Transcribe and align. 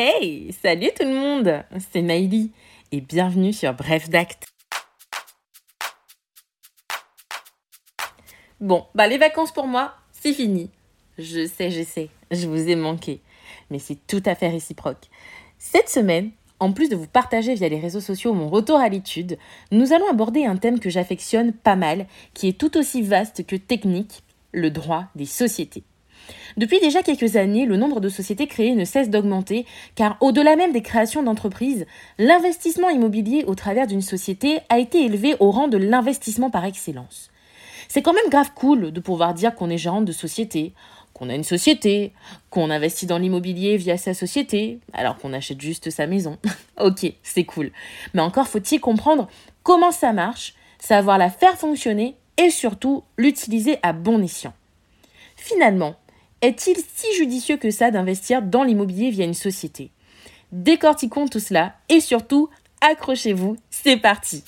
Hey, 0.00 0.54
salut 0.62 0.90
tout 0.96 1.04
le 1.04 1.12
monde, 1.12 1.64
c'est 1.90 2.02
Maïli 2.02 2.52
et 2.92 3.00
bienvenue 3.00 3.52
sur 3.52 3.74
Bref 3.74 4.08
d'Acte. 4.08 4.46
Bon, 8.60 8.86
bah 8.94 9.08
les 9.08 9.18
vacances 9.18 9.50
pour 9.50 9.66
moi, 9.66 9.94
c'est 10.12 10.32
fini. 10.32 10.70
Je 11.18 11.48
sais, 11.48 11.72
je 11.72 11.82
sais, 11.82 12.10
je 12.30 12.46
vous 12.46 12.68
ai 12.68 12.76
manqué, 12.76 13.20
mais 13.72 13.80
c'est 13.80 13.98
tout 14.06 14.22
à 14.24 14.36
fait 14.36 14.50
réciproque. 14.50 15.08
Cette 15.58 15.88
semaine, 15.88 16.30
en 16.60 16.72
plus 16.72 16.88
de 16.88 16.94
vous 16.94 17.08
partager 17.08 17.54
via 17.54 17.68
les 17.68 17.80
réseaux 17.80 17.98
sociaux 17.98 18.34
mon 18.34 18.48
retour 18.48 18.78
à 18.78 18.88
l'étude, 18.88 19.36
nous 19.72 19.92
allons 19.92 20.08
aborder 20.08 20.44
un 20.44 20.58
thème 20.58 20.78
que 20.78 20.90
j'affectionne 20.90 21.52
pas 21.52 21.74
mal, 21.74 22.06
qui 22.34 22.46
est 22.46 22.56
tout 22.56 22.78
aussi 22.78 23.02
vaste 23.02 23.44
que 23.44 23.56
technique, 23.56 24.22
le 24.52 24.70
droit 24.70 25.06
des 25.16 25.26
sociétés. 25.26 25.82
Depuis 26.56 26.80
déjà 26.80 27.02
quelques 27.02 27.36
années, 27.36 27.66
le 27.66 27.76
nombre 27.76 28.00
de 28.00 28.08
sociétés 28.08 28.46
créées 28.46 28.74
ne 28.74 28.84
cesse 28.84 29.10
d'augmenter, 29.10 29.66
car 29.94 30.16
au-delà 30.20 30.56
même 30.56 30.72
des 30.72 30.82
créations 30.82 31.22
d'entreprises, 31.22 31.86
l'investissement 32.18 32.88
immobilier 32.88 33.44
au 33.46 33.54
travers 33.54 33.86
d'une 33.86 34.02
société 34.02 34.60
a 34.68 34.78
été 34.78 35.04
élevé 35.04 35.36
au 35.40 35.50
rang 35.50 35.68
de 35.68 35.78
l'investissement 35.78 36.50
par 36.50 36.64
excellence. 36.64 37.30
C'est 37.88 38.02
quand 38.02 38.12
même 38.12 38.30
grave 38.30 38.52
cool 38.54 38.92
de 38.92 39.00
pouvoir 39.00 39.34
dire 39.34 39.54
qu'on 39.54 39.70
est 39.70 39.78
gérant 39.78 40.02
de 40.02 40.12
société, 40.12 40.72
qu'on 41.14 41.30
a 41.30 41.34
une 41.34 41.44
société, 41.44 42.12
qu'on 42.50 42.70
investit 42.70 43.06
dans 43.06 43.18
l'immobilier 43.18 43.76
via 43.76 43.96
sa 43.96 44.14
société, 44.14 44.78
alors 44.92 45.16
qu'on 45.16 45.32
achète 45.32 45.60
juste 45.60 45.90
sa 45.90 46.06
maison. 46.06 46.38
ok, 46.80 47.12
c'est 47.22 47.44
cool. 47.44 47.72
Mais 48.14 48.22
encore 48.22 48.46
faut-il 48.46 48.80
comprendre 48.80 49.28
comment 49.62 49.90
ça 49.90 50.12
marche, 50.12 50.54
savoir 50.78 51.18
la 51.18 51.30
faire 51.30 51.56
fonctionner 51.56 52.16
et 52.36 52.50
surtout 52.50 53.04
l'utiliser 53.16 53.78
à 53.82 53.92
bon 53.92 54.22
escient. 54.22 54.54
Finalement, 55.36 55.96
est-il 56.40 56.76
si 56.94 57.14
judicieux 57.16 57.56
que 57.56 57.70
ça 57.70 57.90
d'investir 57.90 58.42
dans 58.42 58.62
l'immobilier 58.62 59.10
via 59.10 59.24
une 59.24 59.34
société? 59.34 59.90
Décortiquons 60.52 61.26
tout 61.26 61.40
cela 61.40 61.74
et 61.88 62.00
surtout, 62.00 62.48
accrochez-vous, 62.80 63.56
c'est 63.70 63.96
parti 63.96 64.44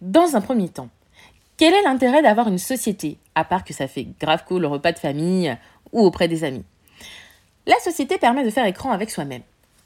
Dans 0.00 0.36
un 0.36 0.40
premier 0.40 0.68
temps, 0.68 0.90
quel 1.56 1.72
est 1.72 1.82
l'intérêt 1.82 2.22
d'avoir 2.22 2.48
une 2.48 2.58
société, 2.58 3.18
à 3.34 3.44
part 3.44 3.64
que 3.64 3.72
ça 3.72 3.88
fait 3.88 4.06
grave 4.20 4.44
cool 4.46 4.60
le 4.60 4.68
repas 4.68 4.92
de 4.92 4.98
famille 4.98 5.56
ou 5.92 6.00
auprès 6.00 6.28
des 6.28 6.44
amis? 6.44 6.64
La 7.66 7.78
société 7.80 8.18
permet 8.18 8.44
de 8.44 8.50
faire 8.50 8.66
écran 8.66 8.92
avec 8.92 9.10
soi-même. 9.10 9.42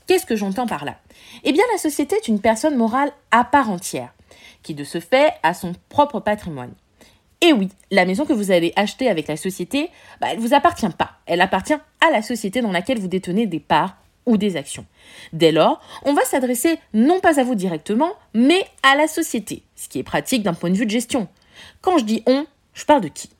Qu'est-ce 0.07 0.27
que 0.27 0.37
j'entends 0.37 0.67
par 0.67 0.85
là? 0.85 0.97
Eh 1.45 1.53
bien, 1.53 1.63
la 1.73 1.79
société 1.79 2.17
est 2.17 2.27
une 2.27 2.41
personne 2.41 2.77
morale 2.77 3.13
à 3.31 3.45
part 3.45 3.71
entière, 3.71 4.13
qui 4.65 4.75
de 4.75 4.83
ce 4.83 4.99
fait 4.99 5.33
a 5.45 5.55
son 5.55 5.75
propre 5.89 6.19
patrimoine. 6.19 6.75
Et 7.43 7.53
oui, 7.53 7.69
la 7.91 8.05
maison 8.05 8.27
que 8.27 8.35
vous 8.35 8.51
allez 8.51 8.73
acheter 8.77 9.09
avec 9.09 9.27
la 9.27 9.37
société, 9.37 9.91
bah, 10.21 10.29
elle 10.31 10.39
ne 10.39 10.43
vous 10.43 10.55
appartient 10.55 10.89
pas. 10.91 11.13
Elle 11.27 11.41
appartient 11.41 11.75
à 11.75 12.11
la 12.11 12.21
société 12.21 12.61
dans 12.61 12.73
laquelle 12.73 12.99
vous 12.99 13.09
détenez 13.09 13.47
des 13.47 13.61
parts 13.61 13.97
ou 14.27 14.37
des 14.37 14.57
actions. 14.57 14.85
Dès 15.33 15.51
lors, 15.51 15.81
on 16.05 16.13
va 16.13 16.23
s'adresser 16.25 16.79
non 16.93 17.21
pas 17.21 17.41
à 17.41 17.45
vous 17.45 17.55
directement, 17.55 18.13
mais 18.35 18.63
à 18.83 18.95
la 18.95 19.09
société, 19.09 19.63
ce 19.75 19.89
qui 19.89 19.99
est 19.99 20.05
pratique 20.05 20.43
d'un 20.43 20.53
point 20.53 20.71
de 20.71 20.77
vue 20.77 20.85
de 20.85 20.91
gestion. 20.91 21.29
Quand 21.81 21.97
je 21.97 22.05
dis 22.05 22.23
on, 22.27 22.47
je 22.75 22.85
parle 22.85 23.01
de 23.01 23.09
qui? 23.09 23.31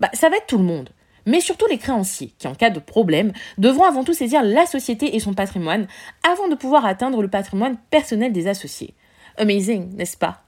Bah, 0.00 0.10
Ça 0.14 0.28
va 0.28 0.36
être 0.36 0.48
tout 0.48 0.58
le 0.58 0.64
monde, 0.64 0.90
mais 1.24 1.40
surtout 1.40 1.66
les 1.70 1.78
créanciers, 1.78 2.32
qui 2.38 2.48
en 2.48 2.54
cas 2.54 2.70
de 2.70 2.80
problème, 2.80 3.32
devront 3.58 3.84
avant 3.84 4.02
tout 4.02 4.14
saisir 4.14 4.42
la 4.42 4.66
société 4.66 5.14
et 5.14 5.20
son 5.20 5.34
patrimoine 5.34 5.86
avant 6.28 6.48
de 6.48 6.56
pouvoir 6.56 6.84
atteindre 6.84 7.22
le 7.22 7.28
patrimoine 7.28 7.76
personnel 7.90 8.32
des 8.32 8.48
associés. 8.48 8.94
Amazing, 9.38 9.94
n'est-ce 9.94 10.16
pas? 10.16 10.43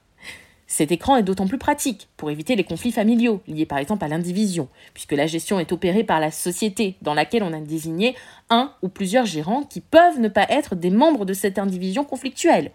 Cet 0.67 0.91
écran 0.91 1.15
est 1.15 1.23
d'autant 1.23 1.47
plus 1.47 1.57
pratique 1.57 2.09
pour 2.17 2.29
éviter 2.29 2.55
les 2.57 2.65
conflits 2.65 2.91
familiaux 2.91 3.41
liés 3.47 3.65
par 3.65 3.77
exemple 3.77 4.03
à 4.03 4.09
l'indivision, 4.09 4.67
puisque 4.93 5.13
la 5.13 5.25
gestion 5.25 5.59
est 5.59 5.71
opérée 5.71 6.03
par 6.03 6.19
la 6.19 6.29
société 6.29 6.97
dans 7.01 7.13
laquelle 7.13 7.43
on 7.43 7.53
a 7.53 7.59
désigné 7.59 8.15
un 8.49 8.73
ou 8.81 8.89
plusieurs 8.89 9.25
gérants 9.25 9.63
qui 9.63 9.79
peuvent 9.79 10.19
ne 10.19 10.27
pas 10.27 10.45
être 10.49 10.75
des 10.75 10.89
membres 10.89 11.25
de 11.25 11.33
cette 11.33 11.57
indivision 11.57 12.03
conflictuelle. 12.03 12.71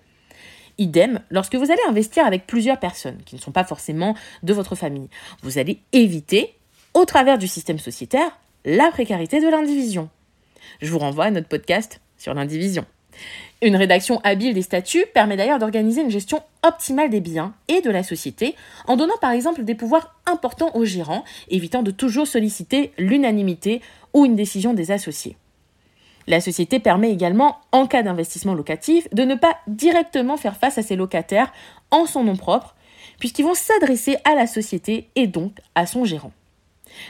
Idem, 0.78 1.21
lorsque 1.31 1.55
vous 1.55 1.71
allez 1.71 1.83
investir 1.87 2.25
avec 2.25 2.47
plusieurs 2.47 2.81
personnes 2.81 3.19
qui 3.27 3.34
ne 3.34 3.41
sont 3.41 3.53
pas 3.53 3.65
forcément 3.65 4.15
de 4.43 4.55
votre 4.55 4.75
famille, 4.75 5.11
vous 5.43 5.59
allez 5.59 5.81
éviter, 5.93 6.55
au 6.95 7.05
travers 7.05 7.37
du 7.37 7.47
système 7.47 7.78
sociétaire, 7.78 8.39
la 8.65 8.91
précarité 8.91 9.41
de 9.41 9.49
l'indivision. 9.49 10.09
Je 10.81 10.91
vous 10.91 10.99
renvoie 10.99 11.27
à 11.27 11.31
notre 11.31 11.49
podcast 11.49 12.00
sur 12.16 12.33
l'indivision. 12.33 12.87
Une 13.62 13.77
rédaction 13.77 14.21
habile 14.25 14.55
des 14.55 14.62
statuts 14.62 15.05
permet 15.15 15.37
d'ailleurs 15.37 15.59
d'organiser 15.59 16.03
une 16.03 16.11
gestion 16.11 16.43
optimale 16.62 17.11
des 17.11 17.21
biens 17.21 17.55
et 17.69 17.81
de 17.81 17.91
la 17.91 18.03
société 18.03 18.56
en 18.87 18.97
donnant 18.97 19.17
par 19.21 19.31
exemple 19.31 19.62
des 19.62 19.75
pouvoirs 19.75 20.17
importants 20.27 20.75
aux 20.75 20.84
gérants, 20.84 21.25
évitant 21.49 21.83
de 21.83 21.91
toujours 21.93 22.27
solliciter 22.27 22.93
l'unanimité 22.99 23.81
ou 24.15 24.25
une 24.25 24.37
décision 24.37 24.75
des 24.75 24.91
associés. 24.91 25.37
La 26.27 26.41
société 26.41 26.78
permet 26.78 27.11
également, 27.11 27.59
en 27.72 27.87
cas 27.87 28.03
d'investissement 28.03 28.55
locatif, 28.55 29.09
de 29.12 29.22
ne 29.22 29.34
pas 29.34 29.59
directement 29.67 30.37
faire 30.37 30.56
face 30.56 30.78
à 30.78 30.83
ses 30.83 30.97
locataires 30.97 31.53
en 31.91 32.06
son 32.06 32.25
nom 32.25 32.37
propre, 32.37 32.75
puisqu'ils 33.19 33.45
vont 33.45 33.55
s'adresser 33.55 34.17
à 34.25 34.34
la 34.34 34.47
société 34.47 35.09
et 35.17 35.27
donc 35.27 35.59
à 35.75 35.87
son 35.87 36.05
gérant. 36.05 36.33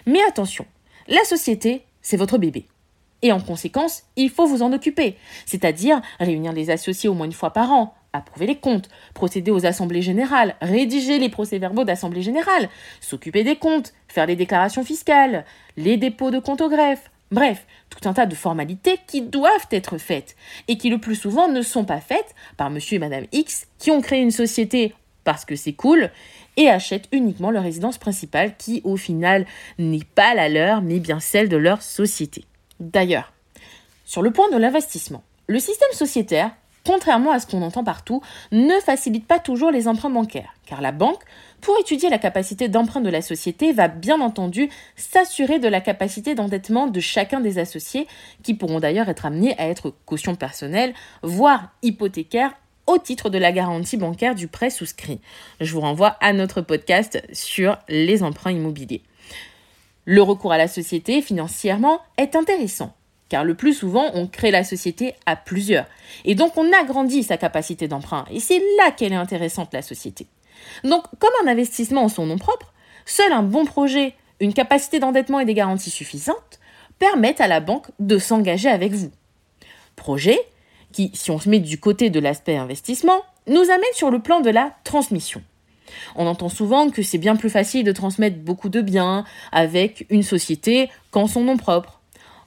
Mais 0.07 0.21
attention, 0.29 0.67
la 1.09 1.25
société, 1.25 1.83
c'est 2.01 2.17
votre 2.17 2.39
bébé. 2.39 2.67
Et 3.23 3.33
en 3.33 3.41
conséquence, 3.41 4.03
il 4.17 4.31
faut 4.31 4.47
vous 4.47 4.63
en 4.63 4.73
occuper, 4.73 5.17
c'est-à-dire 5.47 6.03
réunir 6.19 6.53
les 6.53 6.71
associés 6.71 7.09
au 7.09 7.15
moins 7.15 7.27
une 7.27 7.33
fois 7.33 7.53
par 7.53 7.71
an, 7.71 7.95
approuver 8.13 8.47
les 8.47 8.57
comptes, 8.57 8.89
procéder 9.15 9.51
aux 9.51 9.65
assemblées 9.65 10.03
générales, 10.03 10.57
rédiger 10.61 11.19
les 11.19 11.29
procès-verbaux 11.29 11.85
d'assemblée 11.85 12.23
générale, 12.23 12.69
s'occuper 13.01 13.45
des 13.45 13.57
comptes, 13.57 13.95
faire 14.09 14.27
les 14.27 14.37
déclarations 14.37 14.85
fiscales, 14.85 15.45
les 15.77 15.97
dépôts 15.97 16.31
de 16.31 16.41
comptes 16.41 16.61
au 16.61 16.69
greffe, 16.69 17.11
bref, 17.31 17.67
tout 17.91 18.09
un 18.09 18.13
tas 18.13 18.27
de 18.27 18.35
formalités 18.35 18.99
qui 19.07 19.23
doivent 19.23 19.69
être 19.71 19.99
faites 19.99 20.37
et 20.69 20.77
qui 20.77 20.91
le 20.91 20.99
plus 20.99 21.17
souvent 21.17 21.49
ne 21.49 21.63
sont 21.63 21.85
pas 21.85 22.01
faites 22.01 22.35
par 22.57 22.71
monsieur 22.71 22.97
et 22.97 23.01
madame 23.01 23.27
X 23.33 23.67
qui 23.79 23.91
ont 23.91 24.01
créé 24.01 24.21
une 24.21 24.31
société 24.31 24.95
parce 25.25 25.45
que 25.45 25.57
c'est 25.57 25.73
cool 25.73 26.11
et 26.57 26.69
achètent 26.69 27.09
uniquement 27.13 27.51
leur 27.51 27.63
résidence 27.63 27.99
principale 27.99 28.57
qui 28.57 28.81
au 28.85 28.97
final 28.97 29.47
n'est 29.79 30.05
pas 30.15 30.35
la 30.35 30.49
leur 30.49 30.83
mais 30.83 30.99
bien 30.99 31.21
celle 31.21 31.49
de 31.49 31.57
leur 31.57 31.83
société. 31.83 32.45
D'ailleurs, 32.83 33.33
sur 34.05 34.23
le 34.23 34.33
point 34.33 34.51
de 34.51 34.57
l'investissement, 34.57 35.23
le 35.47 35.61
système 35.61 35.93
sociétaire, 35.93 36.51
contrairement 36.85 37.31
à 37.31 37.39
ce 37.39 37.47
qu'on 37.47 37.63
entend 37.63 37.85
partout, 37.85 38.23
ne 38.51 38.75
facilite 38.81 39.25
pas 39.25 39.39
toujours 39.39 39.71
les 39.71 39.87
emprunts 39.87 40.11
bancaires, 40.11 40.53
car 40.67 40.81
la 40.81 40.91
banque, 40.91 41.23
pour 41.61 41.79
étudier 41.79 42.11
la 42.11 42.19
capacité 42.19 42.69
d'emprunt 42.69 43.01
de 43.01 43.09
la 43.09 43.23
société, 43.23 43.73
va 43.73 43.87
bien 43.87 44.21
entendu 44.21 44.69
s'assurer 44.97 45.61
de 45.61 45.69
la 45.69 45.81
capacité 45.81 46.35
d'endettement 46.35 46.89
de 46.89 46.99
chacun 46.99 47.39
des 47.39 47.61
associés, 47.61 48.09
qui 48.43 48.55
pourront 48.55 48.81
d'ailleurs 48.81 49.09
être 49.09 49.27
amenés 49.27 49.57
à 49.61 49.69
être 49.69 49.95
caution 50.05 50.35
personnelle, 50.35 50.93
voire 51.23 51.71
hypothécaires 51.83 52.53
au 52.89 52.99
titre 52.99 53.31
de 53.31 53.39
la 53.39 53.53
garantie 53.53 53.97
bancaire 53.97 54.35
du 54.35 54.49
prêt 54.49 54.71
souscrit. 54.71 55.21
Je 55.61 55.73
vous 55.73 55.83
renvoie 55.83 56.17
à 56.21 56.33
notre 56.33 56.63
podcast 56.63 57.23
sur 57.33 57.79
les 57.89 58.25
emprunts 58.25 58.51
immobiliers. 58.51 59.03
Le 60.05 60.23
recours 60.23 60.53
à 60.53 60.59
la 60.59 60.67
société 60.67 61.23
financièrement 61.23 62.01
est 62.17 62.35
intéressant, 62.35 62.93
car 63.29 63.45
le 63.45 63.55
plus 63.55 63.73
souvent 63.73 64.11
on 64.15 64.27
crée 64.27 64.51
la 64.51 64.65
société 64.65 65.15
à 65.27 65.37
plusieurs, 65.37 65.87
et 66.25 66.35
donc 66.35 66.57
on 66.57 66.73
agrandit 66.73 67.23
sa 67.23 67.37
capacité 67.37 67.87
d'emprunt, 67.87 68.25
et 68.31 68.41
c'est 68.41 68.61
là 68.79 68.91
qu'elle 68.91 69.13
est 69.13 69.17
intéressante 69.17 69.73
la 69.73 69.83
société. 69.83 70.27
Donc 70.83 71.05
comme 71.21 71.31
un 71.45 71.51
investissement 71.51 72.03
en 72.03 72.09
son 72.09 72.27
nom 72.27 72.39
propre, 72.39 72.73
seul 73.07 73.33
un 73.33 73.45
bon 73.45 73.65
projet, 73.65 74.15
une 74.41 74.55
capacité 74.55 74.99
d'endettement 74.99 75.39
et 75.39 75.45
des 75.45 75.55
garanties 75.55 75.91
suffisantes 75.91 76.59
permettent 76.99 77.41
à 77.41 77.47
la 77.47 77.61
banque 77.61 77.87
de 78.01 78.19
s'engager 78.19 78.69
avec 78.69 78.93
vous. 78.93 79.13
Projet 79.95 80.39
qui, 80.93 81.11
si 81.15 81.31
on 81.31 81.39
se 81.39 81.49
met 81.49 81.61
du 81.61 81.79
côté 81.79 82.11
de 82.11 82.21
l'aspect 82.21 82.57
investissement, 82.57 83.23
nous 83.47 83.71
amène 83.71 83.85
sur 83.95 84.11
le 84.11 84.19
plan 84.19 84.41
de 84.41 84.51
la 84.51 84.75
transmission. 84.85 85.43
On 86.17 86.27
entend 86.27 86.49
souvent 86.49 86.91
que 86.91 87.03
c'est 87.03 87.19
bien 87.19 87.37
plus 87.37 87.51
facile 87.51 87.85
de 87.85 87.93
transmettre 87.93 88.39
beaucoup 88.39 88.69
de 88.69 88.81
biens 88.81 89.25
avec 89.51 90.07
une 90.11 90.23
société 90.23 90.91
qu'en 91.11 91.27
son 91.27 91.43
nom 91.43 91.57
propre. 91.57 92.01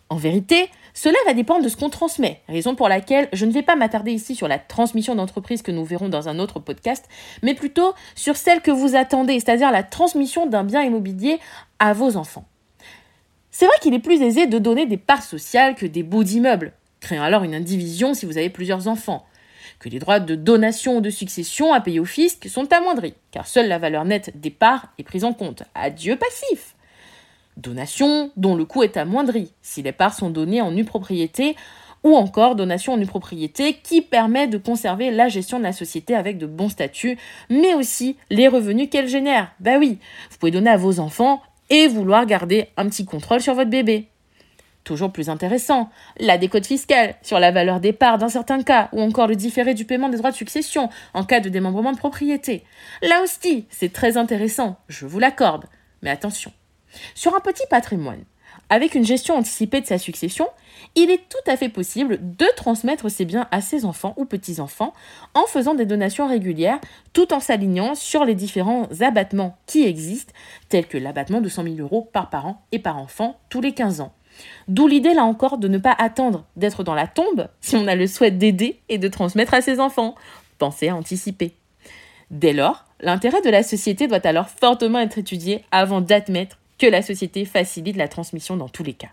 En 0.10 0.18
vérité, 0.18 0.70
cela 0.94 1.18
va 1.26 1.34
dépendre 1.34 1.64
de 1.64 1.70
ce 1.70 1.76
qu'on 1.76 1.90
transmet, 1.90 2.42
raison 2.48 2.74
pour 2.74 2.88
laquelle 2.88 3.28
je 3.34 3.46
ne 3.46 3.52
vais 3.52 3.64
pas 3.64 3.76
m'attarder 3.76 4.12
ici 4.12 4.34
sur 4.34 4.48
la 4.48 4.60
transmission 4.60 5.16
d'entreprise 5.16 5.62
que 5.62 5.72
nous 5.72 5.84
verrons 5.84 6.08
dans 6.08 6.30
un 6.30 6.40
autre 6.40 6.60
podcast, 6.60 7.06
mais 7.44 7.54
plutôt 7.54 7.94
sur 8.16 8.38
celle 8.38 8.62
que 8.62 8.72
vous 8.72 8.96
attendez, 8.96 9.40
c'est-à-dire 9.40 9.72
la 9.72 9.84
transmission 9.84 10.46
d'un 10.46 10.64
bien 10.64 10.84
immobilier 10.84 11.40
à 11.80 11.92
vos 11.94 12.16
enfants. 12.16 12.46
C'est 13.52 13.66
vrai 13.66 13.76
qu'il 13.82 13.94
est 13.94 14.00
plus 14.00 14.22
aisé 14.22 14.48
de 14.48 14.58
donner 14.58 14.86
des 14.86 14.98
parts 14.98 15.24
sociales 15.24 15.76
que 15.76 15.86
des 15.86 16.04
bouts 16.04 16.24
d'immeubles, 16.24 16.72
créant 17.02 17.24
alors 17.24 17.44
une 17.44 17.56
indivision 17.56 18.14
si 18.14 18.26
vous 18.26 18.38
avez 18.38 18.50
plusieurs 18.50 18.88
enfants 18.88 19.26
que 19.80 19.90
les 19.90 20.00
droits 20.00 20.20
de 20.20 20.36
donation 20.36 20.98
ou 20.98 21.02
de 21.02 21.10
succession 21.10 21.74
à 21.74 21.82
payer 21.82 22.00
au 22.00 22.06
fisc 22.06 22.48
sont 22.50 22.72
amoindris, 22.72 23.14
car 23.32 23.48
seule 23.48 23.68
la 23.68 23.78
valeur 23.78 24.06
nette 24.06 24.40
des 24.40 24.50
parts 24.50 24.88
est 24.98 25.04
prise 25.04 25.24
en 25.24 25.34
compte. 25.34 25.64
Adieu 25.74 26.16
passif 26.16 26.76
Donation 27.58 28.32
dont 28.36 28.56
le 28.56 28.66
coût 28.66 28.84
est 28.84 28.98
amoindri, 28.98 29.54
si 29.62 29.82
les 29.82 29.94
parts 29.94 30.14
sont 30.14 30.30
données 30.30 30.62
en 30.62 30.72
nue 30.72 30.84
propriété, 30.84 31.56
ou 32.04 32.16
encore 32.16 32.56
donation 32.56 32.94
en 32.94 32.98
nue 32.98 33.08
propriété 33.08 33.74
qui 33.82 34.02
permet 34.02 34.48
de 34.48 34.60
conserver 34.60 35.10
la 35.10 35.28
gestion 35.28 35.58
de 35.58 35.64
la 35.64 35.74
société 35.74 36.16
avec 36.16 36.38
de 36.38 36.46
bons 36.46 36.70
statuts, 36.70 37.18
mais 37.50 37.74
aussi 37.74 38.16
les 38.30 38.48
revenus 38.48 38.90
qu'elle 38.92 39.08
génère. 39.08 39.52
Bah 39.60 39.78
oui, 39.80 39.98
vous 40.30 40.38
pouvez 40.38 40.52
donner 40.52 40.70
à 40.70 40.78
vos 40.78 41.00
enfants 41.00 41.42
et 41.70 41.88
vouloir 41.88 42.28
garder 42.28 42.68
un 42.78 42.88
petit 42.88 43.06
contrôle 43.06 43.42
sur 43.42 43.56
votre 43.56 43.72
bébé. 43.72 44.08
Toujours 44.86 45.12
plus 45.12 45.30
intéressant, 45.30 45.90
la 46.18 46.38
décote 46.38 46.66
fiscale 46.66 47.16
sur 47.22 47.40
la 47.40 47.52
valeur 47.52 47.82
des 47.82 47.92
parts 47.92 48.18
dans 48.18 48.30
certains 48.30 48.64
cas, 48.64 48.88
ou 48.94 49.02
encore 49.02 49.28
le 49.28 49.36
différé 49.36 49.74
du 49.74 49.84
paiement 49.84 50.08
des 50.08 50.18
droits 50.18 50.32
de 50.32 50.38
succession 50.38 50.90
en 51.14 51.26
cas 51.26 51.42
de 51.42 51.50
démembrement 51.50 51.92
de 51.92 51.98
propriété. 51.98 52.64
Là 53.02 53.22
aussi, 53.22 53.66
c'est 53.70 53.92
très 53.92 54.16
intéressant, 54.16 54.78
je 54.88 55.06
vous 55.06 55.20
l'accorde. 55.20 55.66
Mais 56.02 56.10
attention, 56.10 56.54
sur 57.14 57.36
un 57.36 57.42
petit 57.42 57.66
patrimoine, 57.70 58.24
avec 58.70 58.96
une 58.96 59.06
gestion 59.06 59.36
anticipée 59.36 59.82
de 59.82 59.86
sa 59.86 59.98
succession, 59.98 60.48
il 60.96 61.12
est 61.12 61.30
tout 61.30 61.52
à 61.52 61.58
fait 61.58 61.70
possible 61.70 62.20
de 62.22 62.46
transmettre 62.56 63.10
ses 63.12 63.26
biens 63.26 63.48
à 63.52 63.62
ses 63.62 63.86
enfants 63.86 64.14
ou 64.18 64.26
petits-enfants 64.26 64.94
en 65.34 65.46
faisant 65.46 65.76
des 65.76 65.86
donations 65.86 66.28
régulières 66.28 66.80
tout 67.14 67.34
en 67.34 67.40
s'alignant 67.40 67.96
sur 67.96 68.26
les 68.26 68.36
différents 68.36 68.88
abattements 69.02 69.58
qui 69.66 69.84
existent, 69.84 70.34
tels 70.70 70.88
que 70.88 70.98
l'abattement 70.98 71.42
de 71.42 71.50
100 71.50 71.64
000 71.64 71.76
euros 71.80 72.10
par 72.12 72.30
parent 72.30 72.66
et 72.72 72.80
par 72.80 72.98
enfant 72.98 73.40
tous 73.50 73.62
les 73.62 73.74
15 73.74 74.02
ans. 74.02 74.14
D'où 74.68 74.88
l'idée 74.88 75.14
là 75.14 75.24
encore 75.24 75.58
de 75.58 75.68
ne 75.68 75.78
pas 75.78 75.96
attendre 75.98 76.46
d'être 76.56 76.84
dans 76.84 76.94
la 76.94 77.08
tombe 77.08 77.48
si 77.62 77.76
on 77.76 77.88
a 77.88 77.96
le 77.96 78.08
souhait 78.08 78.32
d'aider 78.32 78.80
et 78.90 78.98
de 78.98 79.08
transmettre 79.08 79.54
à 79.54 79.62
ses 79.62 79.80
enfants. 79.80 80.16
Pensez 80.58 80.90
à 80.90 80.96
anticiper. 80.96 81.54
Dès 82.32 82.54
lors, 82.54 82.86
l'intérêt 83.00 83.42
de 83.42 83.50
la 83.50 83.64
société 83.64 84.08
doit 84.08 84.26
alors 84.26 84.50
fortement 84.50 85.00
être 85.00 85.18
étudié 85.18 85.64
avant 85.72 86.02
d'admettre 86.02 86.58
que 86.78 86.88
la 86.88 87.02
société 87.02 87.46
facilite 87.46 87.98
la 87.98 88.08
transmission 88.08 88.58
dans 88.58 88.70
tous 88.70 88.84
les 88.84 88.94
cas. 88.94 89.12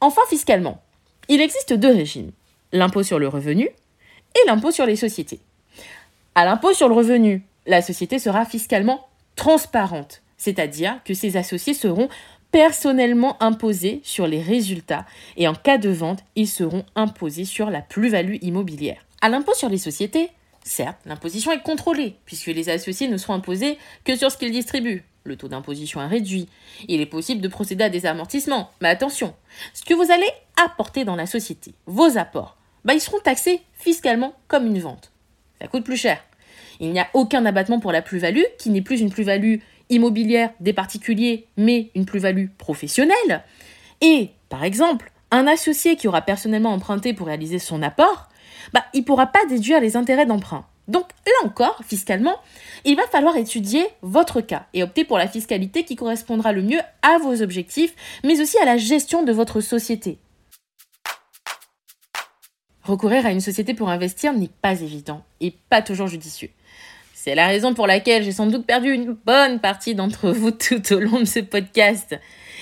Enfin, 0.00 0.22
fiscalement, 0.28 0.82
il 1.28 1.40
existe 1.40 1.72
deux 1.72 1.92
régimes, 1.92 2.32
l'impôt 2.72 3.02
sur 3.02 3.18
le 3.18 3.28
revenu 3.28 3.64
et 3.64 4.46
l'impôt 4.46 4.70
sur 4.70 4.86
les 4.86 4.96
sociétés. 4.96 5.40
À 6.34 6.44
l'impôt 6.44 6.72
sur 6.72 6.88
le 6.88 6.94
revenu, 6.94 7.42
la 7.66 7.82
société 7.82 8.18
sera 8.18 8.44
fiscalement 8.44 9.08
transparente, 9.36 10.22
c'est-à-dire 10.36 11.00
que 11.04 11.14
ses 11.14 11.36
associés 11.36 11.74
seront 11.74 12.08
personnellement 12.50 13.40
imposés 13.42 14.00
sur 14.02 14.26
les 14.26 14.42
résultats 14.42 15.06
et 15.36 15.48
en 15.48 15.54
cas 15.54 15.78
de 15.78 15.90
vente, 15.90 16.20
ils 16.36 16.48
seront 16.48 16.84
imposés 16.96 17.44
sur 17.44 17.70
la 17.70 17.80
plus-value 17.80 18.36
immobilière. 18.42 19.04
À 19.20 19.28
l'impôt 19.28 19.54
sur 19.54 19.68
les 19.68 19.78
sociétés, 19.78 20.30
certes, 20.64 20.98
l'imposition 21.06 21.52
est 21.52 21.62
contrôlée 21.62 22.16
puisque 22.24 22.46
les 22.46 22.68
associés 22.68 23.08
ne 23.08 23.16
seront 23.16 23.34
imposés 23.34 23.78
que 24.04 24.16
sur 24.16 24.30
ce 24.30 24.36
qu'ils 24.36 24.52
distribuent, 24.52 25.04
le 25.24 25.36
taux 25.36 25.48
d'imposition 25.48 26.00
est 26.00 26.06
réduit. 26.06 26.48
Il 26.88 27.00
est 27.00 27.06
possible 27.06 27.40
de 27.40 27.48
procéder 27.48 27.84
à 27.84 27.90
des 27.90 28.06
amortissements. 28.06 28.70
Mais 28.80 28.88
attention, 28.88 29.34
ce 29.74 29.84
que 29.84 29.94
vous 29.94 30.10
allez 30.10 30.30
apporter 30.64 31.04
dans 31.04 31.16
la 31.16 31.26
société, 31.26 31.74
vos 31.86 32.16
apports, 32.16 32.56
bah, 32.84 32.94
ils 32.94 33.00
seront 33.00 33.20
taxés 33.20 33.60
fiscalement 33.74 34.34
comme 34.48 34.66
une 34.66 34.80
vente. 34.80 35.12
Ça 35.60 35.68
coûte 35.68 35.84
plus 35.84 35.98
cher. 35.98 36.22
Il 36.80 36.92
n'y 36.92 37.00
a 37.00 37.08
aucun 37.12 37.44
abattement 37.44 37.80
pour 37.80 37.92
la 37.92 38.00
plus-value, 38.00 38.44
qui 38.58 38.70
n'est 38.70 38.80
plus 38.80 39.00
une 39.00 39.10
plus-value 39.10 39.56
immobilière 39.90 40.50
des 40.60 40.72
particuliers, 40.72 41.46
mais 41.56 41.90
une 41.94 42.06
plus-value 42.06 42.46
professionnelle. 42.56 43.44
Et, 44.00 44.30
par 44.48 44.64
exemple, 44.64 45.12
un 45.30 45.46
associé 45.46 45.96
qui 45.96 46.08
aura 46.08 46.22
personnellement 46.22 46.72
emprunté 46.72 47.12
pour 47.12 47.26
réaliser 47.26 47.58
son 47.58 47.82
apport, 47.82 48.28
bah, 48.72 48.84
il 48.94 49.00
ne 49.00 49.04
pourra 49.04 49.26
pas 49.26 49.44
déduire 49.46 49.80
les 49.80 49.96
intérêts 49.96 50.26
d'emprunt. 50.26 50.66
Donc 50.88 51.06
là 51.24 51.46
encore, 51.46 51.80
fiscalement, 51.86 52.36
il 52.84 52.96
va 52.96 53.06
falloir 53.06 53.36
étudier 53.36 53.86
votre 54.02 54.40
cas 54.40 54.66
et 54.74 54.82
opter 54.82 55.04
pour 55.04 55.18
la 55.18 55.28
fiscalité 55.28 55.84
qui 55.84 55.94
correspondra 55.94 56.52
le 56.52 56.62
mieux 56.62 56.80
à 57.02 57.18
vos 57.18 57.42
objectifs, 57.42 57.94
mais 58.24 58.40
aussi 58.40 58.58
à 58.58 58.64
la 58.64 58.76
gestion 58.76 59.22
de 59.22 59.32
votre 59.32 59.60
société. 59.60 60.18
Recourir 62.82 63.24
à 63.24 63.30
une 63.30 63.40
société 63.40 63.72
pour 63.72 63.88
investir 63.88 64.32
n'est 64.32 64.50
pas 64.62 64.80
évident 64.80 65.22
et 65.40 65.54
pas 65.68 65.80
toujours 65.80 66.08
judicieux. 66.08 66.50
C'est 67.22 67.34
la 67.34 67.48
raison 67.48 67.74
pour 67.74 67.86
laquelle 67.86 68.22
j'ai 68.22 68.32
sans 68.32 68.46
doute 68.46 68.64
perdu 68.64 68.94
une 68.94 69.12
bonne 69.12 69.60
partie 69.60 69.94
d'entre 69.94 70.30
vous 70.32 70.52
tout 70.52 70.94
au 70.94 71.00
long 71.00 71.20
de 71.20 71.26
ce 71.26 71.40
podcast. 71.40 72.18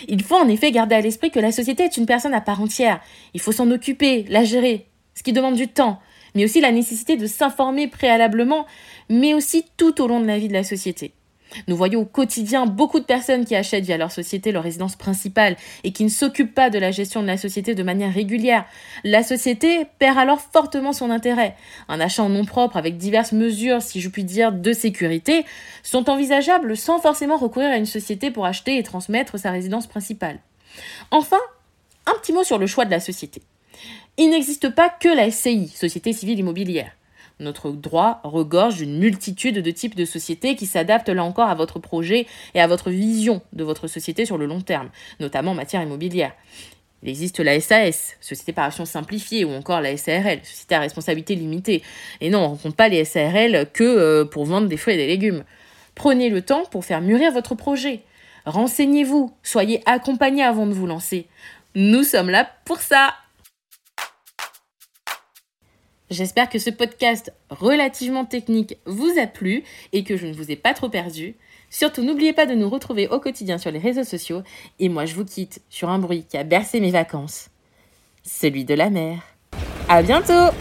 Il 0.08 0.20
faut 0.24 0.34
en 0.34 0.48
effet 0.48 0.72
garder 0.72 0.96
à 0.96 1.00
l'esprit 1.00 1.30
que 1.30 1.38
la 1.38 1.52
société 1.52 1.84
est 1.84 1.96
une 1.96 2.06
personne 2.06 2.34
à 2.34 2.40
part 2.40 2.60
entière. 2.60 3.00
Il 3.34 3.40
faut 3.40 3.52
s'en 3.52 3.70
occuper, 3.70 4.24
la 4.28 4.42
gérer, 4.42 4.88
ce 5.14 5.22
qui 5.22 5.32
demande 5.32 5.54
du 5.54 5.68
temps, 5.68 6.00
mais 6.34 6.44
aussi 6.44 6.60
la 6.60 6.72
nécessité 6.72 7.16
de 7.16 7.28
s'informer 7.28 7.86
préalablement, 7.86 8.66
mais 9.08 9.32
aussi 9.32 9.64
tout 9.76 10.02
au 10.02 10.08
long 10.08 10.18
de 10.18 10.26
la 10.26 10.40
vie 10.40 10.48
de 10.48 10.54
la 10.54 10.64
société. 10.64 11.12
Nous 11.66 11.76
voyons 11.76 12.00
au 12.00 12.04
quotidien 12.04 12.66
beaucoup 12.66 13.00
de 13.00 13.04
personnes 13.04 13.44
qui 13.44 13.54
achètent 13.54 13.84
via 13.84 13.96
leur 13.96 14.12
société 14.12 14.52
leur 14.52 14.62
résidence 14.62 14.96
principale 14.96 15.56
et 15.84 15.92
qui 15.92 16.04
ne 16.04 16.08
s'occupent 16.08 16.54
pas 16.54 16.70
de 16.70 16.78
la 16.78 16.90
gestion 16.90 17.22
de 17.22 17.26
la 17.26 17.36
société 17.36 17.74
de 17.74 17.82
manière 17.82 18.12
régulière. 18.12 18.64
La 19.04 19.22
société 19.22 19.86
perd 19.98 20.18
alors 20.18 20.40
fortement 20.40 20.92
son 20.92 21.10
intérêt. 21.10 21.56
Un 21.88 22.00
achat 22.00 22.22
en 22.22 22.28
nom 22.28 22.44
propre 22.44 22.76
avec 22.76 22.96
diverses 22.96 23.32
mesures, 23.32 23.82
si 23.82 24.00
je 24.00 24.08
puis 24.08 24.24
dire, 24.24 24.52
de 24.52 24.72
sécurité 24.72 25.44
sont 25.82 26.10
envisageables 26.10 26.76
sans 26.76 26.98
forcément 27.00 27.36
recourir 27.36 27.70
à 27.70 27.76
une 27.76 27.86
société 27.86 28.30
pour 28.30 28.46
acheter 28.46 28.78
et 28.78 28.82
transmettre 28.82 29.38
sa 29.38 29.50
résidence 29.50 29.86
principale. 29.86 30.38
Enfin, 31.10 31.40
un 32.06 32.18
petit 32.20 32.32
mot 32.32 32.44
sur 32.44 32.58
le 32.58 32.66
choix 32.66 32.84
de 32.84 32.90
la 32.90 33.00
société. 33.00 33.42
Il 34.16 34.30
n'existe 34.30 34.70
pas 34.70 34.88
que 34.88 35.08
la 35.08 35.30
SCI, 35.30 35.68
Société 35.68 36.12
civile 36.12 36.40
immobilière. 36.40 36.97
Notre 37.40 37.70
droit 37.70 38.20
regorge 38.24 38.76
d'une 38.78 38.98
multitude 38.98 39.58
de 39.62 39.70
types 39.70 39.94
de 39.94 40.04
sociétés 40.04 40.56
qui 40.56 40.66
s'adaptent 40.66 41.08
là 41.08 41.22
encore 41.22 41.48
à 41.48 41.54
votre 41.54 41.78
projet 41.78 42.26
et 42.54 42.60
à 42.60 42.66
votre 42.66 42.90
vision 42.90 43.42
de 43.52 43.64
votre 43.64 43.86
société 43.86 44.24
sur 44.24 44.38
le 44.38 44.46
long 44.46 44.60
terme, 44.60 44.90
notamment 45.20 45.52
en 45.52 45.54
matière 45.54 45.82
immobilière. 45.82 46.32
Il 47.02 47.08
existe 47.08 47.38
la 47.38 47.60
SAS, 47.60 48.16
Société 48.20 48.52
par 48.52 48.64
action 48.64 48.84
simplifiée, 48.84 49.44
ou 49.44 49.50
encore 49.50 49.80
la 49.80 49.96
SARL, 49.96 50.40
Société 50.42 50.74
à 50.74 50.80
responsabilité 50.80 51.36
limitée. 51.36 51.82
Et 52.20 52.28
non, 52.28 52.46
on 52.46 52.52
ne 52.52 52.56
compte 52.56 52.76
pas 52.76 52.88
les 52.88 53.04
SARL 53.04 53.70
que 53.72 53.84
euh, 53.84 54.24
pour 54.24 54.44
vendre 54.44 54.66
des 54.66 54.76
fruits 54.76 54.94
et 54.94 54.96
des 54.96 55.06
légumes. 55.06 55.44
Prenez 55.94 56.28
le 56.28 56.42
temps 56.42 56.64
pour 56.64 56.84
faire 56.84 57.00
mûrir 57.00 57.30
votre 57.32 57.54
projet. 57.54 58.02
Renseignez-vous, 58.46 59.32
soyez 59.42 59.80
accompagné 59.86 60.42
avant 60.42 60.66
de 60.66 60.72
vous 60.72 60.86
lancer. 60.86 61.26
Nous 61.74 62.02
sommes 62.02 62.30
là 62.30 62.48
pour 62.64 62.80
ça. 62.80 63.14
J'espère 66.10 66.48
que 66.48 66.58
ce 66.58 66.70
podcast 66.70 67.32
relativement 67.50 68.24
technique 68.24 68.78
vous 68.86 69.12
a 69.20 69.26
plu 69.26 69.62
et 69.92 70.04
que 70.04 70.16
je 70.16 70.26
ne 70.26 70.32
vous 70.32 70.50
ai 70.50 70.56
pas 70.56 70.72
trop 70.72 70.88
perdu. 70.88 71.36
Surtout, 71.70 72.02
n'oubliez 72.02 72.32
pas 72.32 72.46
de 72.46 72.54
nous 72.54 72.70
retrouver 72.70 73.08
au 73.08 73.20
quotidien 73.20 73.58
sur 73.58 73.70
les 73.70 73.78
réseaux 73.78 74.04
sociaux. 74.04 74.42
Et 74.78 74.88
moi, 74.88 75.04
je 75.04 75.14
vous 75.14 75.24
quitte 75.24 75.60
sur 75.68 75.90
un 75.90 75.98
bruit 75.98 76.24
qui 76.28 76.38
a 76.38 76.44
bercé 76.44 76.80
mes 76.80 76.90
vacances. 76.90 77.50
Celui 78.22 78.64
de 78.64 78.74
la 78.74 78.88
mer. 78.88 79.22
À 79.88 80.02
bientôt! 80.02 80.54